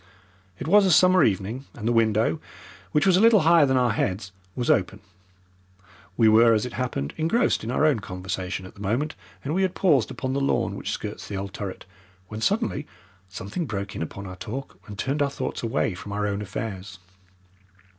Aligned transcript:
It 0.57 0.67
was 0.67 0.87
a 0.87 0.91
summer 0.91 1.23
evening, 1.23 1.65
and 1.75 1.87
the 1.87 1.91
window, 1.93 2.39
which 2.91 3.05
was 3.05 3.17
a 3.17 3.19
little 3.19 3.41
higher 3.41 3.67
than 3.67 3.77
our 3.77 3.91
heads, 3.91 4.31
was 4.55 4.67
open. 4.67 4.99
We 6.17 6.27
were, 6.27 6.55
as 6.55 6.65
it 6.65 6.73
happened, 6.73 7.13
engrossed 7.17 7.63
in 7.63 7.69
our 7.69 7.85
own 7.85 7.99
conversation 7.99 8.65
at 8.65 8.73
the 8.73 8.81
moment 8.81 9.13
and 9.43 9.53
we 9.53 9.61
had 9.61 9.75
paused 9.75 10.09
upon 10.09 10.33
the 10.33 10.41
lawn 10.41 10.75
which 10.75 10.89
skirts 10.89 11.27
the 11.27 11.37
old 11.37 11.53
turret, 11.53 11.85
when 12.29 12.41
suddenly 12.41 12.87
something 13.29 13.67
broke 13.67 13.95
in 13.95 14.01
upon 14.01 14.25
our 14.25 14.37
talk 14.37 14.79
and 14.87 14.97
turned 14.97 15.21
our 15.21 15.29
thoughts 15.29 15.61
away 15.61 15.93
from 15.93 16.13
our 16.13 16.25
own 16.25 16.41
affairs. 16.41 16.97